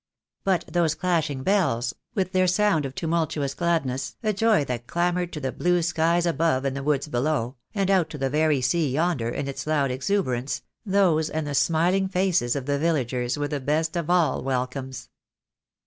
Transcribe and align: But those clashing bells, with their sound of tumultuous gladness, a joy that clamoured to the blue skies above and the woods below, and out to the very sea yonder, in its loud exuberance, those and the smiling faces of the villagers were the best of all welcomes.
But 0.43 0.63
those 0.65 0.95
clashing 0.95 1.43
bells, 1.43 1.93
with 2.15 2.31
their 2.31 2.47
sound 2.47 2.87
of 2.87 2.95
tumultuous 2.95 3.53
gladness, 3.53 4.15
a 4.23 4.33
joy 4.33 4.65
that 4.65 4.87
clamoured 4.87 5.31
to 5.33 5.39
the 5.39 5.51
blue 5.51 5.83
skies 5.83 6.25
above 6.25 6.65
and 6.65 6.75
the 6.75 6.81
woods 6.81 7.07
below, 7.07 7.57
and 7.75 7.91
out 7.91 8.09
to 8.09 8.17
the 8.17 8.27
very 8.27 8.61
sea 8.61 8.89
yonder, 8.89 9.29
in 9.29 9.47
its 9.47 9.67
loud 9.67 9.91
exuberance, 9.91 10.63
those 10.83 11.29
and 11.29 11.45
the 11.45 11.53
smiling 11.53 12.07
faces 12.07 12.55
of 12.55 12.65
the 12.65 12.79
villagers 12.79 13.37
were 13.37 13.47
the 13.47 13.59
best 13.59 13.95
of 13.95 14.09
all 14.09 14.43
welcomes. 14.43 15.09